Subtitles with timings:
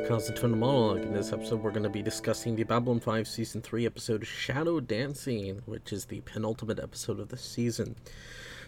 [0.00, 1.02] to Constant Monologue.
[1.02, 4.80] In this episode, we're going to be discussing the Babylon 5 Season 3 episode Shadow
[4.80, 7.96] Dancing, which is the penultimate episode of the season.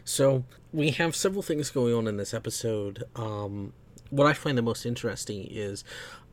[0.05, 3.05] So, we have several things going on in this episode.
[3.17, 3.73] Um,
[4.11, 5.85] what I find the most interesting is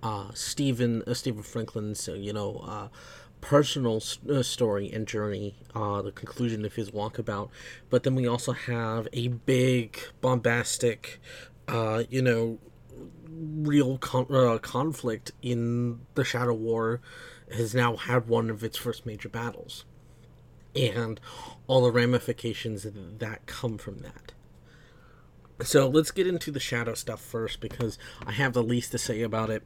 [0.03, 2.87] uh, Stephen, uh, Stephen Franklin's, uh, you know, uh,
[3.41, 7.49] personal uh, story and journey, uh, the conclusion of his walkabout.
[7.89, 11.21] But then we also have a big, bombastic,
[11.67, 12.59] uh, you know,
[13.63, 17.01] real con- uh, conflict in the Shadow War
[17.51, 19.85] has now had one of its first major battles,
[20.75, 21.19] and
[21.67, 24.33] all the ramifications that come from that.
[25.61, 29.21] So let's get into the Shadow stuff first because I have the least to say
[29.21, 29.63] about it.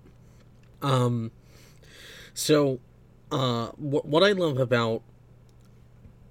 [0.82, 1.32] Um,
[2.34, 2.80] so,
[3.32, 5.04] uh, what what I love about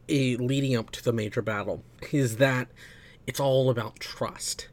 [0.09, 2.69] a leading up to the major battle is that
[3.27, 4.69] it's all about trust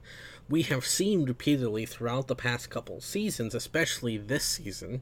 [0.50, 5.02] we have seen repeatedly throughout the past couple seasons, especially this season,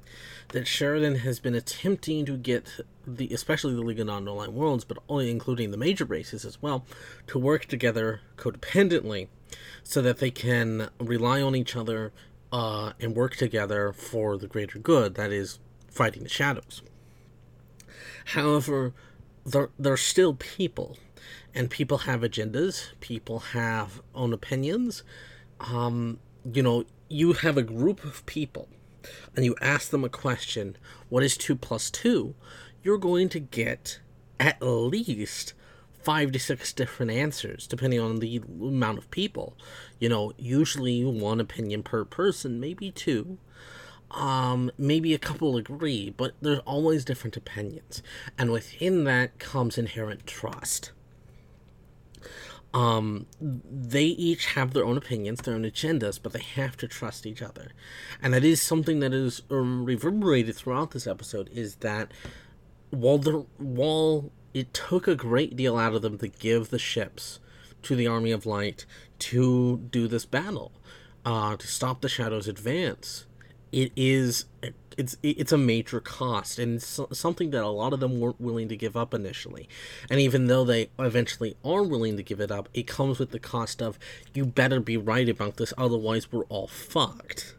[0.49, 4.97] that Sheridan has been attempting to get the, especially the League of Non-Aligned Worlds, but
[5.07, 6.85] only including the major races as well,
[7.27, 9.29] to work together codependently,
[9.83, 12.11] so that they can rely on each other
[12.51, 15.15] uh, and work together for the greater good.
[15.15, 16.81] That is, fighting the shadows.
[18.25, 18.93] However,
[19.45, 20.97] they're, they're still people,
[21.55, 22.89] and people have agendas.
[22.99, 25.03] People have own opinions
[25.59, 26.19] um,
[26.51, 28.67] you know, you have a group of people
[29.35, 30.75] and you ask them a question,
[31.09, 32.35] what is 2 plus 2?
[32.83, 33.99] You're going to get
[34.39, 35.53] at least
[36.01, 39.57] five to six different answers depending on the amount of people.
[39.99, 43.37] You know, usually one opinion per person, maybe two.
[44.11, 48.01] Um, maybe a couple agree, but there's always different opinions.
[48.37, 50.91] And within that comes inherent trust
[52.73, 57.25] um, they each have their own opinions, their own agendas, but they have to trust
[57.25, 57.71] each other.
[58.21, 62.11] And that is something that is um, reverberated throughout this episode is that
[62.89, 67.39] while the while it took a great deal out of them to give the ships
[67.83, 68.85] to the Army of Light
[69.19, 70.71] to do this battle,
[71.25, 73.25] uh, to stop the Shadows' advance,
[73.71, 74.45] it is
[74.97, 78.75] it's it's a major cost and something that a lot of them weren't willing to
[78.75, 79.69] give up initially.
[80.09, 83.39] And even though they eventually are willing to give it up it comes with the
[83.39, 83.99] cost of
[84.33, 87.55] you better be right about this otherwise we're all fucked.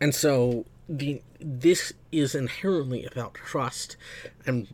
[0.00, 3.96] And so the this is inherently about trust
[4.46, 4.68] and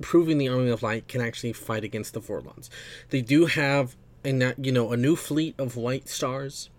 [0.00, 2.68] proving the army of light can actually fight against the Vorlons.
[3.10, 6.70] They do have a you know a new fleet of white stars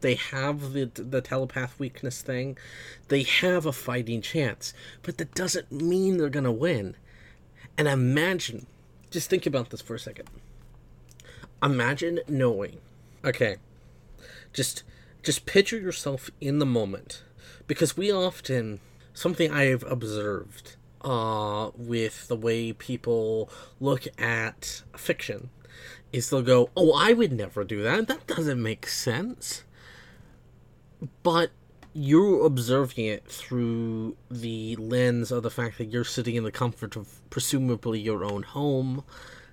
[0.00, 2.56] they have the the telepath weakness thing,
[3.08, 4.74] they have a fighting chance.
[5.02, 6.96] But that doesn't mean they're gonna win.
[7.78, 8.66] And imagine,
[9.10, 10.28] just think about this for a second.
[11.62, 12.78] Imagine knowing,
[13.24, 13.56] okay,
[14.52, 14.82] just
[15.22, 17.22] just picture yourself in the moment,
[17.66, 18.80] because we often
[19.12, 25.50] something I've observed uh, with the way people look at fiction
[26.12, 28.08] is they'll go, "Oh, I would never do that.
[28.08, 29.64] That doesn't make sense."
[31.22, 31.50] But
[31.92, 36.96] you're observing it through the lens of the fact that you're sitting in the comfort
[36.96, 39.02] of presumably your own home,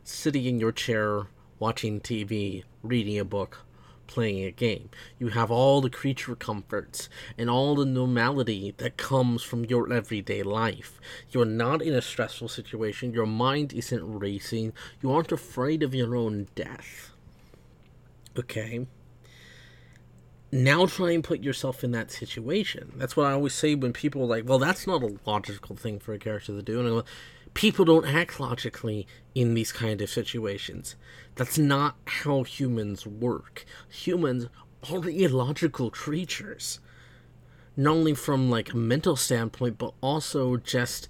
[0.03, 1.27] sitting in your chair,
[1.59, 3.59] watching TV, reading a book,
[4.07, 4.89] playing a game.
[5.17, 10.43] You have all the creature comforts and all the normality that comes from your everyday
[10.43, 10.99] life.
[11.31, 16.15] You're not in a stressful situation, your mind isn't racing, you aren't afraid of your
[16.15, 17.11] own death.
[18.37, 18.85] Okay?
[20.53, 22.94] Now try and put yourself in that situation.
[22.96, 26.00] That's what I always say when people are like, well, that's not a logical thing
[26.00, 26.80] for a character to do.
[26.86, 27.03] And
[27.56, 30.96] people don't act logically in these kind of situations.
[31.34, 33.66] That's not how humans work.
[33.90, 34.46] Humans
[34.91, 36.79] are illogical creatures.
[37.76, 41.09] Not only from like a mental standpoint, but also just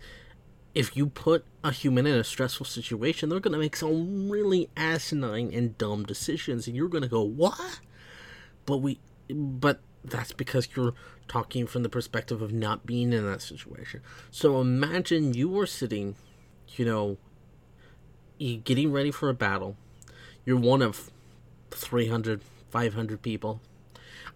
[0.74, 5.52] if you put a human in a stressful situation, they're gonna make some really asinine
[5.54, 7.82] and dumb decisions, and you're gonna go, What?
[8.66, 9.00] But we
[9.34, 10.94] but that's because you're
[11.28, 14.02] talking from the perspective of not being in that situation.
[14.32, 16.16] So imagine you are sitting,
[16.76, 17.18] you know,
[18.64, 19.78] getting ready for a battle.
[20.46, 21.10] You're one of
[21.72, 23.62] 300, 500 people,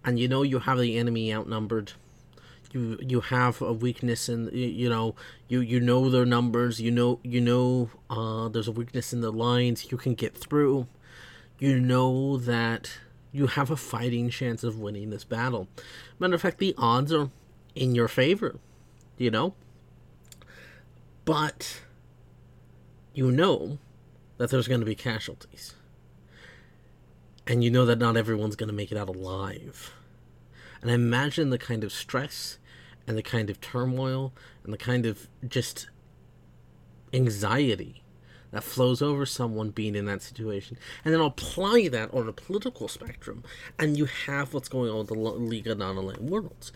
[0.05, 1.93] and you know you have the enemy outnumbered.
[2.71, 5.15] You you have a weakness in you know
[5.47, 6.79] you you know their numbers.
[6.79, 9.91] You know you know uh, there's a weakness in the lines.
[9.91, 10.87] You can get through.
[11.59, 12.91] You know that
[13.31, 15.67] you have a fighting chance of winning this battle.
[16.19, 17.29] Matter of fact, the odds are
[17.75, 18.59] in your favor,
[19.17, 19.53] you know?
[21.25, 21.81] But
[23.13, 23.77] you know
[24.37, 25.73] that there's going to be casualties.
[27.45, 29.93] And you know that not everyone's going to make it out alive.
[30.81, 32.57] And imagine the kind of stress
[33.07, 34.33] and the kind of turmoil
[34.63, 35.89] and the kind of just
[37.13, 38.03] anxiety
[38.51, 42.87] that flows over someone being in that situation, and then apply that on a political
[42.87, 43.43] spectrum,
[43.77, 46.71] and you have what's going on with the League of Non-Aligned Worlds.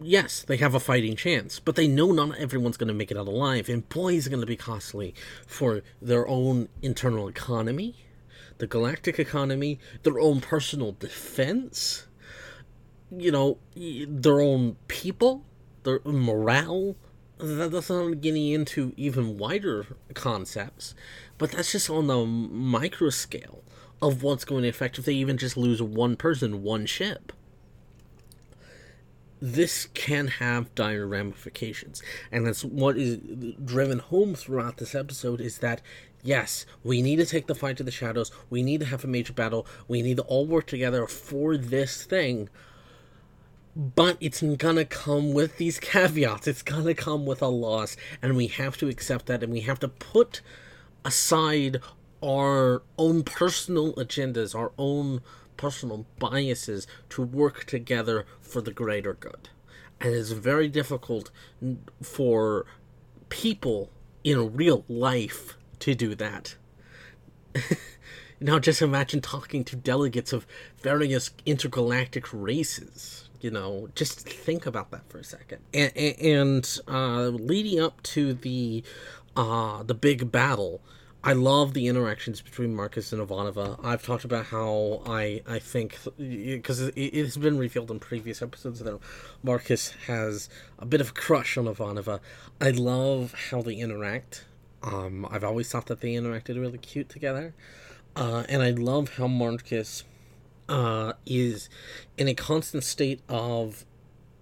[0.00, 3.16] Yes, they have a fighting chance, but they know not everyone's going to make it
[3.16, 5.14] out alive, and boy, is going to be costly
[5.46, 7.94] for their own internal economy,
[8.58, 12.06] the galactic economy, their own personal defense,
[13.10, 15.44] you know, their own people,
[15.84, 16.96] their morale,
[17.38, 20.94] that's not getting into even wider concepts,
[21.38, 23.62] but that's just on the micro scale
[24.00, 27.32] of what's going to affect if they even just lose one person, one ship.
[29.40, 32.02] This can have dire ramifications,
[32.32, 33.18] and that's what is
[33.62, 35.82] driven home throughout this episode is that
[36.24, 39.06] yes, we need to take the fight to the shadows, we need to have a
[39.06, 42.48] major battle, we need to all work together for this thing,
[43.76, 46.46] but it's gonna come with these caveats.
[46.46, 49.80] It's gonna come with a loss, and we have to accept that, and we have
[49.80, 50.40] to put
[51.04, 51.80] aside
[52.22, 55.20] our own personal agendas, our own
[55.56, 59.48] personal biases to work together for the greater good.
[60.00, 61.30] And it's very difficult
[62.02, 62.66] for
[63.28, 63.90] people
[64.22, 66.56] in real life to do that.
[68.40, 70.46] now, just imagine talking to delegates of
[70.80, 75.58] various intergalactic races you know, just think about that for a second.
[75.74, 78.82] And, and uh, leading up to the
[79.36, 80.80] uh, the big battle,
[81.22, 83.78] I love the interactions between Marcus and Ivanova.
[83.84, 88.78] I've talked about how I I think because it, has been revealed in previous episodes
[88.78, 88.98] that
[89.42, 90.48] Marcus has
[90.78, 92.20] a bit of a crush on Ivanova.
[92.62, 94.46] I love how they interact.
[94.82, 97.52] Um, I've always thought that they interacted really cute together,
[98.16, 100.04] uh, and I love how Marcus
[100.68, 101.68] uh, is
[102.16, 103.84] in a constant state of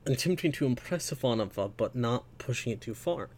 [0.04, 3.28] attempting to impress Ivanova, but not pushing it too far.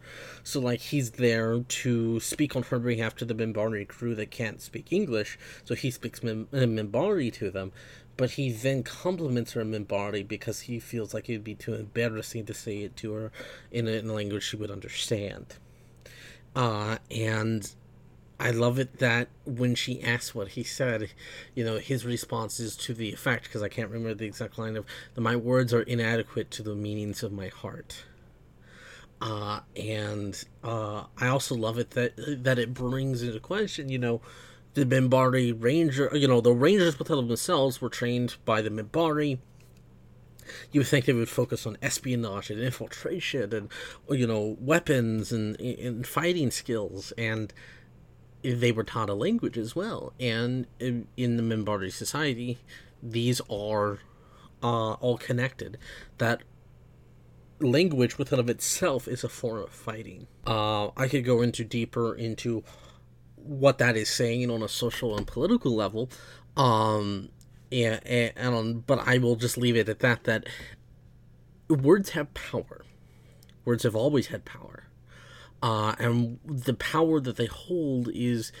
[0.43, 4.61] So, like, he's there to speak on her behalf to the Minbari crew that can't
[4.61, 7.71] speak English, so he speaks Mim- Minbari to them,
[8.17, 11.75] but he then compliments her in Minbari because he feels like it would be too
[11.75, 13.31] embarrassing to say it to her
[13.71, 15.55] in a, in a language she would understand.
[16.55, 17.75] Uh, and
[18.39, 21.09] I love it that when she asks what he said,
[21.53, 24.75] you know, his response is to the effect, because I can't remember the exact line
[24.75, 24.85] of,
[25.15, 28.03] my words are inadequate to the meanings of my heart.
[29.21, 34.19] Uh, and uh, I also love it that that it brings into question, you know,
[34.73, 39.39] the Minbari Ranger, you know, the Rangers themselves were trained by the Minbari.
[40.71, 43.69] You would think they would focus on espionage and infiltration and,
[44.09, 47.13] you know, weapons and, and fighting skills.
[47.17, 47.53] And
[48.53, 50.13] they were taught a language as well.
[50.19, 52.59] And in, in the Minbari society,
[53.01, 53.99] these are
[54.61, 55.77] uh, all connected.
[56.17, 56.43] That
[57.59, 60.27] language within of itself is a form of fighting.
[60.45, 62.63] Uh, I could go into deeper into
[63.35, 66.09] what that is saying on a social and political level.
[66.57, 67.29] Um,
[67.71, 70.23] and, and, and but I will just leave it at that.
[70.25, 70.47] That
[71.69, 72.85] words have power.
[73.63, 74.74] Words have always had power
[75.65, 78.51] uh, and the power that they hold is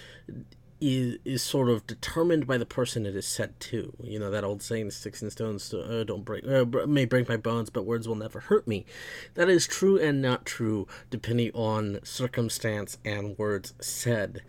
[0.81, 3.93] is is sort of determined by the person it is set to.
[4.01, 7.37] You know that old saying, "Sticks and stones uh, don't break uh, may break my
[7.37, 8.87] bones, but words will never hurt me."
[9.35, 14.41] That is true and not true depending on circumstance and words said.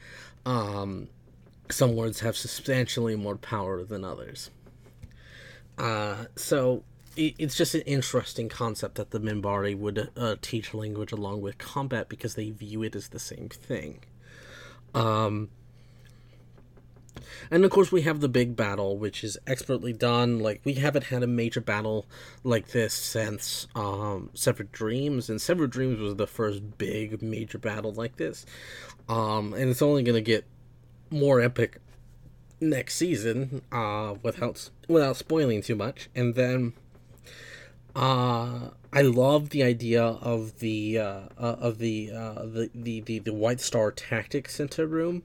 [0.47, 1.09] Um,
[1.69, 4.51] some words have substantially more power than others.
[5.77, 6.85] Uh, so
[7.17, 12.09] it's just an interesting concept that the Minbari would uh, teach language along with combat
[12.09, 14.01] because they view it as the same thing.
[14.95, 15.51] Um,
[17.51, 20.39] and of course, we have the big battle, which is expertly done.
[20.39, 22.07] Like, we haven't had a major battle
[22.45, 27.93] like this since um, Severed Dreams, and Severed Dreams was the first big major battle
[27.93, 28.45] like this.
[29.09, 30.45] Um, and it's only going to get
[31.11, 31.79] more epic
[32.61, 36.09] next season uh, without, without spoiling too much.
[36.15, 36.73] And then
[37.97, 43.19] uh, I love the idea of the uh, uh, of the, uh, the, the the
[43.21, 45.23] the White Star Tactics Center room.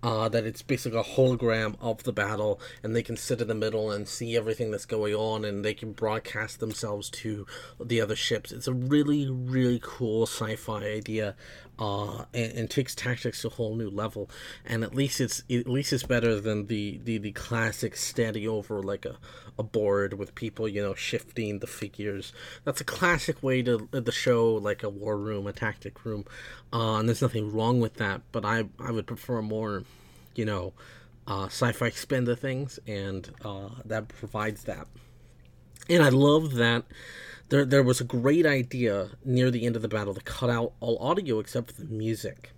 [0.00, 3.54] Uh, that it's basically a hologram of the battle, and they can sit in the
[3.54, 7.44] middle and see everything that's going on, and they can broadcast themselves to
[7.84, 8.52] the other ships.
[8.52, 11.34] It's a really, really cool sci-fi idea
[11.78, 14.28] uh, and, and, takes tactics to a whole new level.
[14.64, 18.82] And at least it's at least it's better than the the, the classic standing over
[18.82, 19.16] like a,
[19.58, 22.32] a board with people you know shifting the figures.
[22.64, 26.24] That's a classic way to the show like a war room, a tactic room.
[26.72, 29.84] Uh, and there's nothing wrong with that, but I I would prefer more,
[30.34, 30.72] you know,
[31.26, 34.86] uh, sci-fi spender things, and uh, that provides that.
[35.88, 36.84] And I love that
[37.48, 40.72] there there was a great idea near the end of the battle to cut out
[40.80, 42.52] all audio except for the music.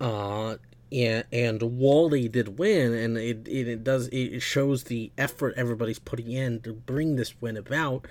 [0.00, 0.56] Uh,
[0.90, 5.98] and and Wally did win, and it, it, it does it shows the effort everybody's
[5.98, 8.06] putting in to bring this win about,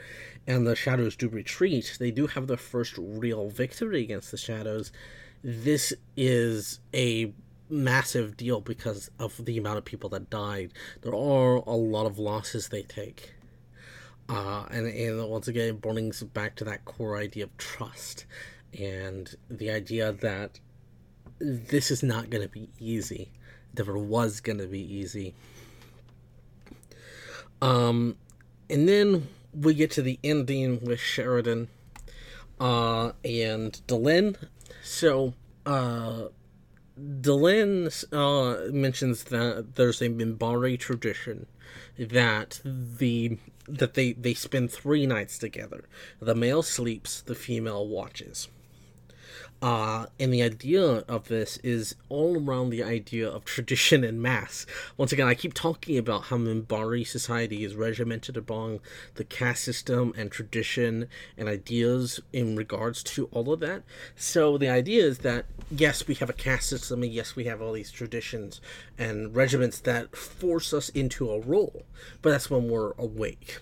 [0.45, 1.97] and the Shadows do retreat.
[1.99, 4.91] They do have their first real victory against the Shadows.
[5.43, 7.33] This is a
[7.69, 10.71] massive deal because of the amount of people that died.
[11.01, 13.33] There are a lot of losses they take.
[14.29, 18.25] Uh, and, and once again, it brings back to that core idea of trust
[18.77, 20.59] and the idea that
[21.39, 23.31] this is not going to be easy.
[23.73, 25.33] It Never was going to be easy.
[27.61, 28.17] Um,
[28.69, 31.69] and then we get to the ending with Sheridan
[32.59, 34.35] uh, and Delenn.
[34.83, 35.33] So,
[35.65, 36.27] uh,
[36.99, 41.45] Delenn uh, mentions that there's a Minbari tradition
[41.97, 43.37] that the
[43.67, 45.85] that they they spend three nights together.
[46.19, 48.49] The male sleeps, the female watches.
[49.59, 54.67] Uh, and the idea of this is all around the idea of tradition and mass.
[54.97, 58.81] Once again, I keep talking about how Minbari society is regimented along
[59.15, 63.81] the caste system and tradition and ideas in regards to all of that.
[64.15, 67.59] So the idea is that yes, we have a caste system, and yes, we have
[67.61, 68.61] all these traditions
[68.97, 71.83] and regiments that force us into a role,
[72.21, 73.59] but that's when we're awake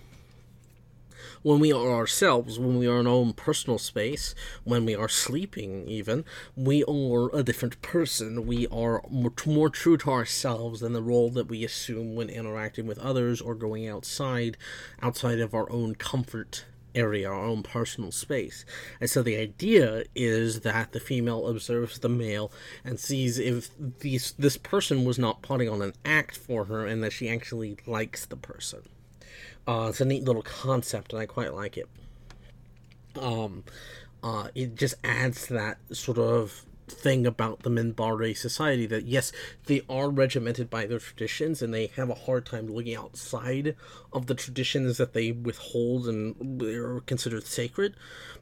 [1.42, 5.10] when we are ourselves, when we are in our own personal space, when we are
[5.10, 8.46] sleeping, even, we are a different person.
[8.46, 12.88] We are much more true to ourselves than the role that we assume when interacting
[12.88, 14.58] with others or going outside,
[15.02, 16.66] outside of our own comfort
[16.96, 18.66] area, our own personal space.
[19.00, 22.52] And so the idea is that the female observes the male
[22.84, 27.04] and sees if these this person was not putting on an act for her and
[27.04, 28.84] that she actually likes the person.
[29.68, 31.88] Uh, it's a neat little concept, and I quite like it.
[33.20, 33.64] Um,
[34.24, 39.32] uh, it just adds to that sort of thing about the Minbari society that yes,
[39.66, 43.76] they are regimented by their traditions and they have a hard time looking outside
[44.14, 47.96] of the traditions that they withhold and they are considered sacred,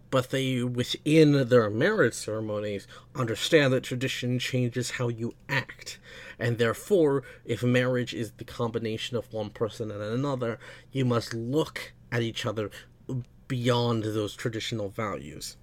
[0.10, 6.00] but they within their marriage ceremonies understand that tradition changes how you act
[6.40, 10.60] and therefore, if marriage is the combination of one person and another,
[10.92, 12.70] you must look at each other
[13.48, 15.58] beyond those traditional values.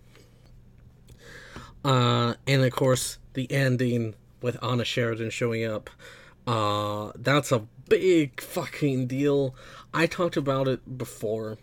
[1.84, 5.90] Uh, and of course, the ending with Anna Sheridan showing up.
[6.46, 9.54] Uh, that's a big fucking deal.
[9.92, 11.58] I talked about it before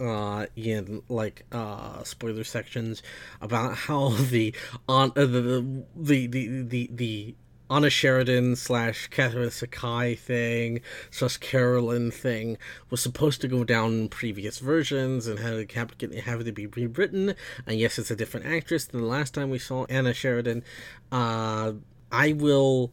[0.00, 3.02] uh, in like uh, spoiler sections
[3.40, 4.54] about how the
[4.88, 7.34] on uh, the, the the the the
[7.72, 12.58] Anna Sheridan slash Catherine Sakai thing slash Carolyn thing
[12.90, 17.34] was supposed to go down in previous versions and had to have to be rewritten.
[17.66, 20.64] And yes, it's a different actress than the last time we saw Anna Sheridan.
[21.10, 21.72] Uh,
[22.10, 22.92] I will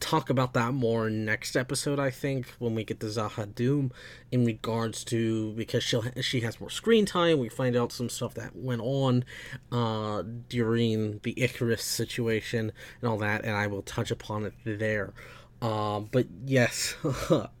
[0.00, 3.90] talk about that more next episode i think when we get to Z'ha'dum
[4.30, 8.34] in regards to because she'll she has more screen time we find out some stuff
[8.34, 9.24] that went on
[9.72, 15.12] uh during the icarus situation and all that and i will touch upon it there
[15.60, 16.94] uh, but yes,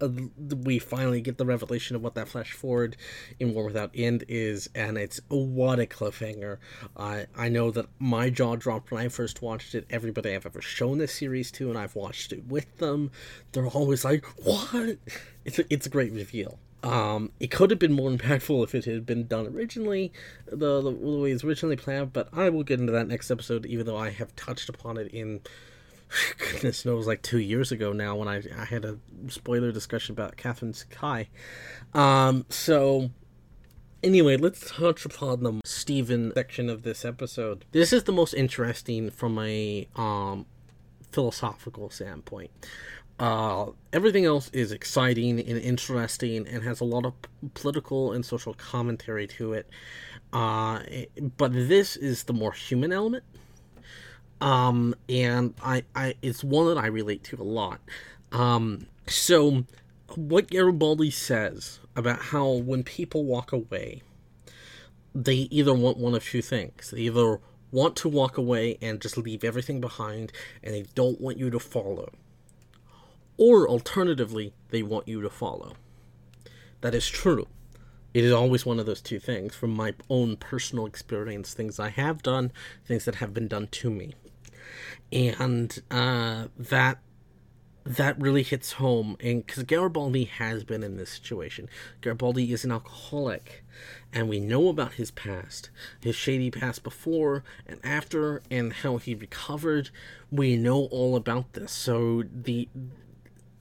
[0.64, 2.96] we finally get the revelation of what that flash forward
[3.40, 6.58] in War Without End is, and it's what a cliffhanger.
[6.96, 9.84] I I know that my jaw dropped when I first watched it.
[9.90, 13.10] Everybody I've ever shown this series to, and I've watched it with them,
[13.52, 14.98] they're always like, "What?"
[15.44, 16.58] It's a, it's a great reveal.
[16.82, 20.12] Um, it could have been more impactful if it had been done originally,
[20.46, 22.12] the, the, the way it's originally planned.
[22.12, 25.08] But I will get into that next episode, even though I have touched upon it
[25.08, 25.40] in
[26.38, 28.98] goodness knows, like two years ago now when I, I had a
[29.28, 31.28] spoiler discussion about Catherine Sakai.
[31.94, 33.10] Um, so,
[34.02, 37.64] anyway, let's touch upon the Stephen section of this episode.
[37.72, 40.46] This is the most interesting from a um,
[41.12, 42.50] philosophical standpoint.
[43.18, 47.14] Uh, everything else is exciting and interesting and has a lot of
[47.54, 49.68] political and social commentary to it.
[50.32, 50.80] Uh,
[51.36, 53.24] but this is the more human element
[54.40, 57.80] um, and I, I, it's one that I relate to a lot.
[58.32, 59.64] Um, so
[60.14, 64.02] what Garibaldi says about how when people walk away,
[65.14, 66.90] they either want one of two things.
[66.90, 67.40] They either
[67.70, 71.58] want to walk away and just leave everything behind, and they don't want you to
[71.58, 72.10] follow.
[73.36, 75.74] Or alternatively, they want you to follow.
[76.80, 77.46] That is true.
[78.14, 81.90] It is always one of those two things from my own personal experience, things I
[81.90, 82.52] have done,
[82.86, 84.14] things that have been done to me
[85.12, 86.98] and uh, that
[87.84, 91.70] that really hits home, and because Garibaldi has been in this situation,
[92.02, 93.64] Garibaldi is an alcoholic,
[94.12, 99.14] and we know about his past, his shady past before and after, and how he
[99.14, 99.88] recovered.
[100.30, 101.72] We know all about this.
[101.72, 102.68] So the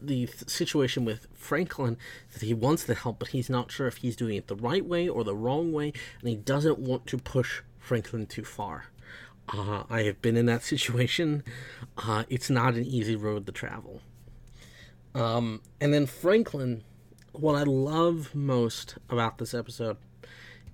[0.02, 1.98] the situation with Franklin
[2.34, 4.86] that he wants the help, but he's not sure if he's doing it the right
[4.86, 8.86] way or the wrong way, and he doesn't want to push Franklin too far.
[9.50, 11.44] Uh, I have been in that situation.
[11.98, 14.02] Uh, it's not an easy road to travel.
[15.16, 16.84] Um, and then Franklin,
[17.32, 19.98] what I love most about this episode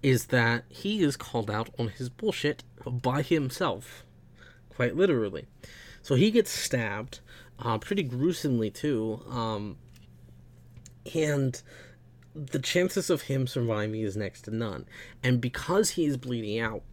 [0.02, 4.04] is that he is called out on his bullshit by himself,
[4.70, 5.46] quite literally.
[6.04, 7.22] So he gets stabbed,
[7.60, 9.78] uh, pretty gruesomely too, um,
[11.16, 11.62] and
[12.36, 14.86] the chances of him surviving is next to none.
[15.24, 16.84] And because he is bleeding out,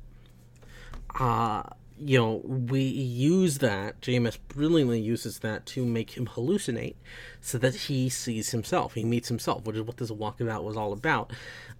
[1.18, 1.62] uh,
[2.02, 6.94] you know, we use that, JMS brilliantly uses that to make him hallucinate
[7.40, 8.94] so that he sees himself.
[8.94, 11.30] He meets himself, which is what this walkabout was all about.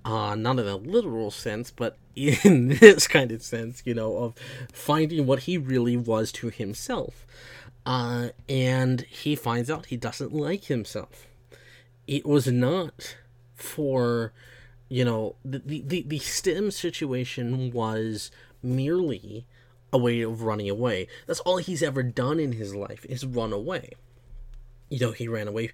[0.04, 4.34] Uh, not in a literal sense, but in this kind of sense, you know, of
[4.72, 7.26] finding what he really was to himself.
[7.86, 11.26] Uh, and he finds out he doesn't like himself.
[12.06, 13.16] It was not
[13.54, 14.32] for,
[14.88, 18.30] you know, the, the, the stim situation was
[18.62, 19.46] merely
[19.92, 21.08] a way of running away.
[21.26, 23.92] That's all he's ever done in his life is run away.
[24.88, 25.70] You know, he ran away.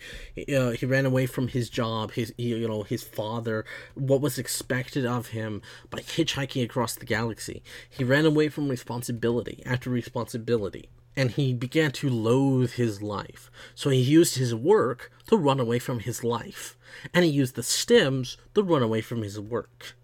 [0.55, 5.07] Uh, he ran away from his job, his you know his father, what was expected
[5.07, 7.63] of him by hitchhiking across the galaxy.
[7.89, 13.51] He ran away from responsibility after responsibility, and he began to loathe his life.
[13.75, 16.77] So he used his work to run away from his life,
[17.15, 19.97] and he used the stims to run away from his work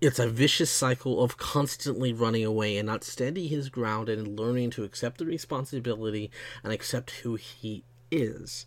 [0.00, 4.70] it's a vicious cycle of constantly running away and not standing his ground and learning
[4.70, 6.30] to accept the responsibility
[6.62, 8.66] and accept who he is.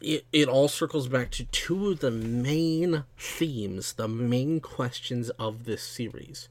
[0.00, 5.64] It, it all circles back to two of the main themes, the main questions of
[5.64, 6.48] this series.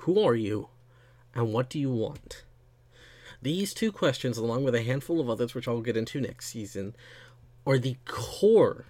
[0.00, 0.68] Who are you,
[1.34, 2.44] and what do you want?
[3.40, 6.96] These two questions, along with a handful of others, which I'll get into next season,
[7.64, 8.86] are the core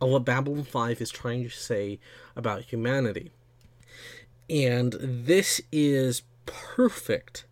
[0.00, 1.98] of what Babylon 5 is trying to say
[2.34, 3.30] about humanity.
[4.48, 7.44] And this is perfect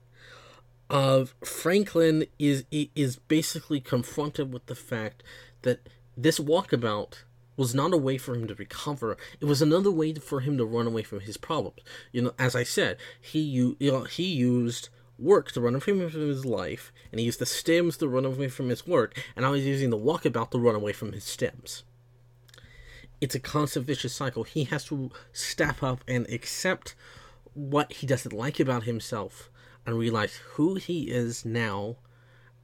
[0.90, 5.22] of Franklin is is basically confronted with the fact
[5.62, 7.24] that this walkabout
[7.56, 9.16] was not a way for him to recover.
[9.40, 11.80] It was another way for him to run away from his problems.
[12.12, 16.00] You know, as I said, he you know, he used work to run away from
[16.00, 19.52] his life, and he used the stims to run away from his work, and now
[19.52, 21.82] he's using the walkabout to run away from his stims
[23.20, 24.44] it's a constant vicious cycle.
[24.44, 26.94] He has to step up and accept
[27.54, 29.50] what he doesn't like about himself
[29.84, 31.96] and realize who he is now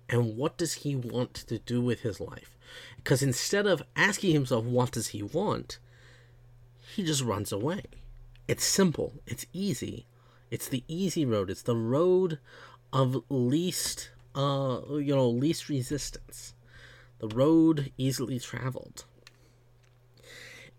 [0.09, 2.57] and what does he want to do with his life.
[2.97, 5.79] Because instead of asking himself what does he want,
[6.95, 7.85] he just runs away.
[8.47, 10.07] It's simple, it's easy.
[10.51, 11.51] It's the easy road.
[11.51, 12.39] It's the road
[12.93, 16.55] of least uh you know, least resistance.
[17.19, 19.05] The road easily traveled.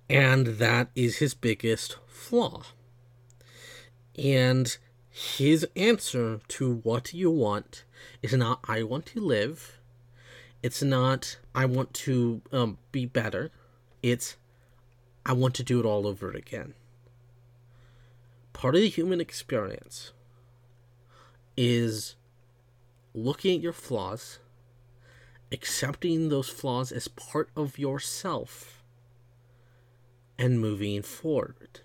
[0.09, 2.63] And that is his biggest flaw.
[4.17, 4.77] And
[5.09, 7.83] his answer to what you want
[8.21, 9.79] is not, I want to live.
[10.61, 13.51] It's not, I want to um, be better.
[14.03, 14.37] It's,
[15.25, 16.75] I want to do it all over again.
[18.53, 20.11] Part of the human experience
[21.57, 22.15] is
[23.13, 24.39] looking at your flaws,
[25.51, 28.74] accepting those flaws as part of yourself
[30.37, 31.81] and moving forward.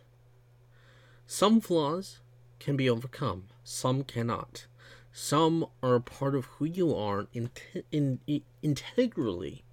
[1.26, 2.18] Some flaws
[2.58, 4.66] can be overcome, some cannot.
[5.12, 7.50] Some are a part of who you are in,
[7.90, 9.64] in, in, integrally.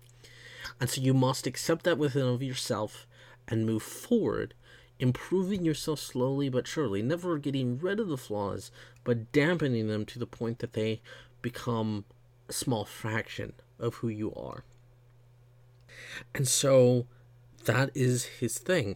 [0.79, 3.07] And so you must accept that within of yourself
[3.47, 4.53] and move forward,
[4.99, 8.71] improving yourself slowly but surely, never getting rid of the flaws,
[9.03, 11.01] but dampening them to the point that they
[11.41, 12.05] become
[12.49, 14.63] a small fraction of who you are.
[16.33, 17.05] And so
[17.67, 18.95] that is his thing.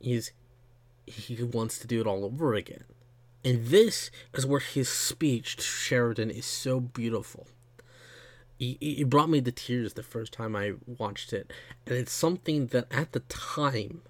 [0.00, 0.32] He's
[1.06, 2.84] he wants to do it all over again.
[3.44, 7.46] And this is where his speech to Sheridan is so beautiful.
[8.58, 11.52] It brought me to tears the first time I watched it.
[11.86, 14.00] And it's something that at the time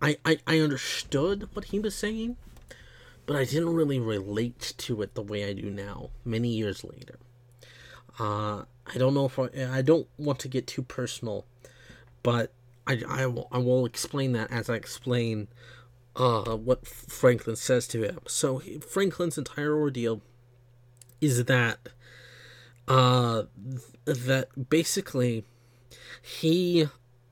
[0.00, 2.36] I, I, I understood what he was saying,
[3.26, 7.18] but I didn't really relate to it the way I do now, many years later.
[8.18, 11.44] Uh, I don't know if I, I don't want to get too personal
[12.22, 12.52] but
[12.86, 15.48] I, I, will, I will explain that as I explain
[16.16, 18.20] uh, what Franklin says to him.
[18.26, 20.20] So Franklin's entire ordeal
[21.20, 21.88] is that
[22.88, 23.44] uh,
[24.04, 25.44] th- that basically
[26.20, 26.88] he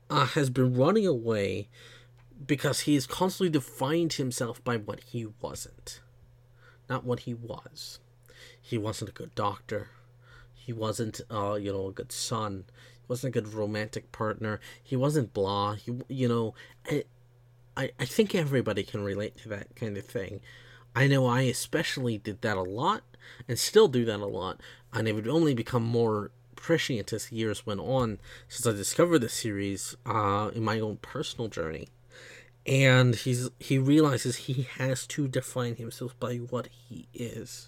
[0.09, 1.69] uh, has been running away
[2.45, 6.01] because he's constantly defined himself by what he wasn't,
[6.89, 7.99] not what he was.
[8.59, 9.89] He wasn't a good doctor.
[10.53, 12.65] He wasn't, uh, you know, a good son.
[13.11, 14.61] Wasn't a good romantic partner.
[14.81, 15.73] He wasn't blah.
[15.73, 16.55] He, you know,
[16.89, 17.03] I,
[17.75, 20.39] I, I think everybody can relate to that kind of thing.
[20.95, 23.03] I know I especially did that a lot
[23.49, 24.61] and still do that a lot,
[24.93, 29.27] and it would only become more prescient as years went on since I discovered the
[29.27, 31.89] series uh, in my own personal journey.
[32.65, 37.67] And he's he realizes he has to define himself by what he is.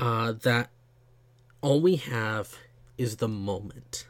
[0.00, 0.70] Uh, that
[1.60, 2.56] all we have
[2.98, 4.06] is the moment.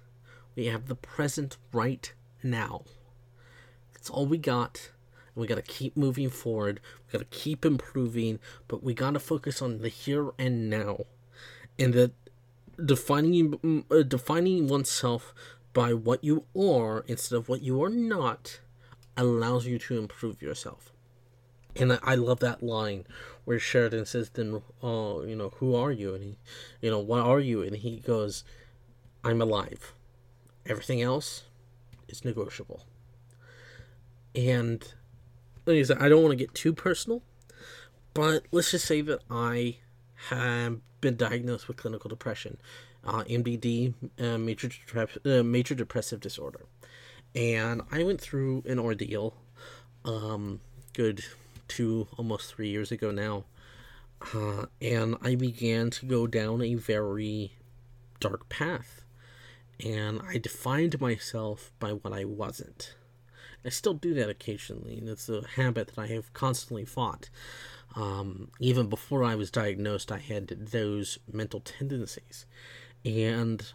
[0.56, 2.82] We have the present right now.
[3.92, 4.90] That's all we got.
[5.34, 6.80] And we got to keep moving forward.
[7.06, 11.04] We got to keep improving, but we got to focus on the here and now.
[11.78, 12.12] And that
[12.84, 15.34] defining mm, uh, defining oneself
[15.72, 18.60] by what you are instead of what you are not
[19.16, 20.92] allows you to improve yourself.
[21.76, 23.04] And I, I love that line
[23.44, 26.38] where Sheridan says, "Then, uh, you know, who are you?" And he,
[26.80, 27.62] you know, what are you?
[27.62, 28.44] And he goes,
[29.28, 29.92] "I'm alive.
[30.66, 31.44] Everything else
[32.08, 32.84] is negotiable."
[34.34, 34.82] And
[35.66, 37.22] like I said, I don't want to get too personal,
[38.14, 39.76] but let's just say that I
[40.30, 42.58] have been diagnosed with clinical depression,
[43.04, 44.70] uh, MDD, uh, major
[45.24, 46.66] uh, major depressive disorder,
[47.34, 49.34] and I went through an ordeal,
[50.04, 50.60] um,
[50.94, 51.24] good
[51.68, 53.44] two almost three years ago now,
[54.34, 57.52] uh, and I began to go down a very
[58.20, 59.02] dark path,
[59.84, 62.94] and I defined myself by what I wasn't.
[63.64, 67.28] I still do that occasionally, and it's a habit that I have constantly fought.
[67.96, 72.46] Um, even before I was diagnosed, I had those mental tendencies.
[73.04, 73.72] And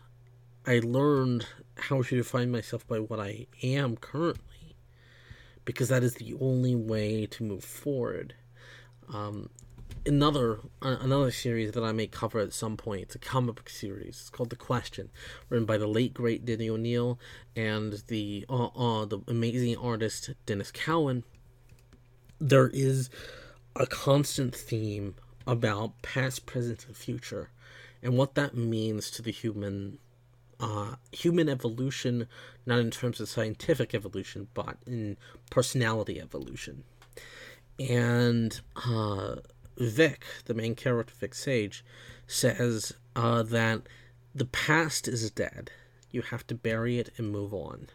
[0.65, 1.45] I learned
[1.77, 4.75] how to define myself by what I am currently,
[5.65, 8.35] because that is the only way to move forward.
[9.13, 9.49] Um,
[10.05, 13.03] another uh, another series that I may cover at some point.
[13.03, 14.19] It's a comic book series.
[14.21, 15.09] It's called The Question,
[15.49, 17.19] written by the late great Denny O'Neil
[17.55, 21.23] and the uh, uh, the amazing artist Denys Cowan.
[22.39, 23.09] There is
[23.75, 25.15] a constant theme
[25.47, 27.49] about past, present, and future,
[28.01, 29.99] and what that means to the human
[30.59, 32.27] uh, human evolution,
[32.65, 35.17] not in terms of scientific evolution, but in
[35.49, 36.83] personality evolution.
[37.79, 39.37] And uh,
[39.77, 41.83] Vic, the main character, Vic Sage,
[42.27, 43.81] says uh, that
[44.33, 45.71] the past is dead.
[46.11, 47.87] You have to bury it and move on.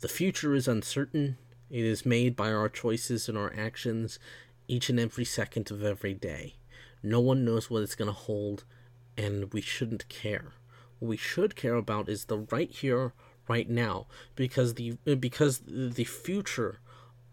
[0.00, 1.38] The future is uncertain.
[1.70, 4.18] It is made by our choices and our actions
[4.68, 6.54] each and every second of every day.
[7.02, 8.64] No one knows what it's going to hold,
[9.16, 10.52] and we shouldn't care.
[10.98, 13.12] What we should care about is the right here,
[13.48, 16.78] right now, because the because the future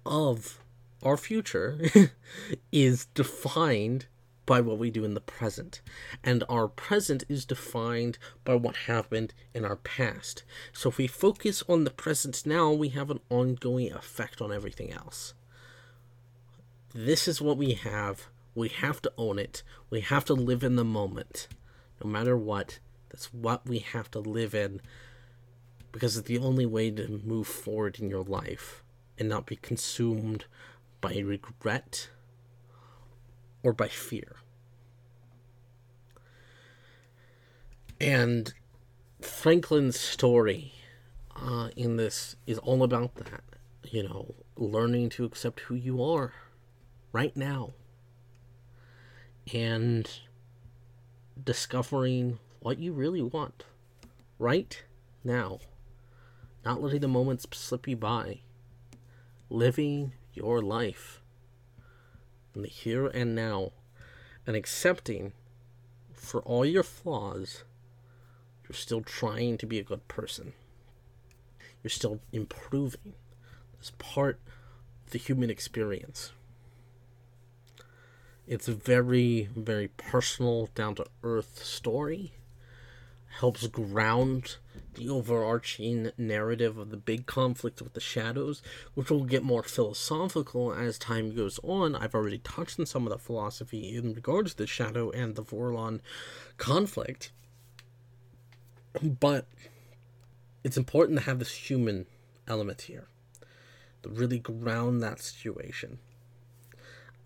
[0.05, 0.59] of
[1.03, 1.79] our future
[2.71, 4.07] is defined
[4.45, 5.81] by what we do in the present.
[6.23, 10.43] And our present is defined by what happened in our past.
[10.73, 14.91] So if we focus on the present now, we have an ongoing effect on everything
[14.91, 15.35] else.
[16.95, 18.27] This is what we have.
[18.55, 19.61] We have to own it.
[19.91, 21.47] We have to live in the moment.
[22.03, 24.81] No matter what, that's what we have to live in
[25.91, 28.83] because it's the only way to move forward in your life
[29.17, 30.45] and not be consumed
[31.01, 32.09] by regret
[33.63, 34.37] or by fear.
[37.99, 38.53] And
[39.21, 40.73] Franklin's story
[41.35, 43.43] uh, in this is all about that.
[43.83, 46.33] You know, learning to accept who you are
[47.11, 47.73] right now
[49.53, 50.09] and
[51.43, 53.63] discovering what you really want
[54.37, 54.83] right
[55.23, 55.59] now.
[56.63, 58.41] Not letting the moments slip you by.
[59.49, 61.21] Living your life
[62.55, 63.71] in the here and now
[64.45, 65.33] and accepting
[66.13, 67.63] for all your flaws,
[68.63, 70.53] you're still trying to be a good person.
[71.83, 73.13] You're still improving
[73.81, 74.39] as part
[75.05, 76.31] of the human experience.
[78.47, 82.33] It's a very, very personal, down to earth story.
[83.37, 84.57] Helps ground
[84.95, 88.61] the overarching narrative of the big conflict with the shadows,
[88.95, 91.95] which will get more philosophical as time goes on.
[91.95, 95.43] I've already touched on some of the philosophy in regards to the shadow and the
[95.43, 96.01] Vorlon
[96.57, 97.31] conflict.
[99.01, 99.45] But
[100.63, 102.07] it's important to have this human
[102.47, 103.07] element here
[104.03, 105.99] to really ground that situation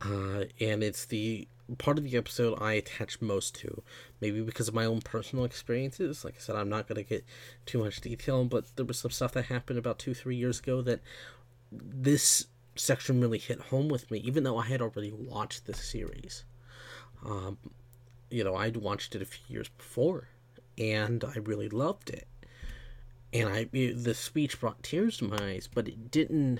[0.05, 3.83] uh, and it's the part of the episode I attach most to.
[4.21, 6.23] Maybe because of my own personal experiences.
[6.23, 7.25] Like I said, I'm not going to get
[7.65, 10.81] too much detail, but there was some stuff that happened about two, three years ago
[10.81, 11.01] that
[11.71, 16.43] this section really hit home with me, even though I had already watched this series.
[17.25, 17.57] Um,
[18.29, 20.27] you know, I'd watched it a few years before,
[20.77, 22.27] and I really loved it.
[23.31, 26.59] And I, the speech brought tears to my eyes, but it didn't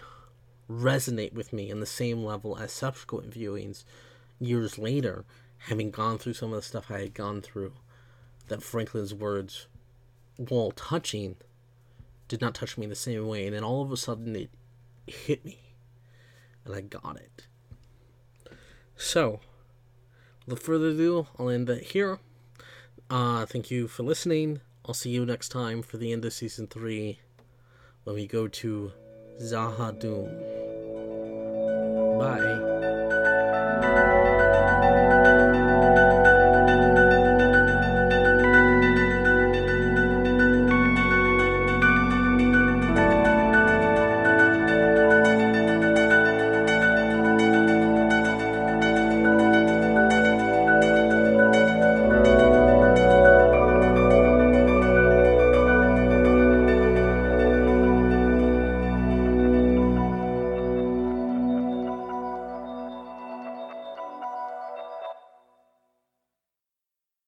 [0.69, 3.83] resonate with me on the same level as subsequent viewings
[4.45, 5.25] years later,
[5.57, 7.73] having gone through some of the stuff I had gone through.
[8.47, 9.67] That Franklin's words,
[10.35, 11.37] while touching,
[12.27, 14.49] did not touch me the same way, and then all of a sudden it
[15.07, 15.59] hit me
[16.65, 17.47] and I got it.
[18.95, 19.39] So,
[20.45, 22.19] without further ado, I'll end it here.
[23.09, 24.61] Uh, thank you for listening.
[24.85, 27.19] I'll see you next time for the end of season three
[28.03, 28.91] when we go to
[29.41, 30.59] Z'ha'dum.
[32.19, 32.72] Bye.